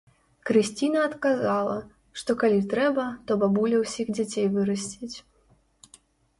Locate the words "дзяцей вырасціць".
4.19-5.15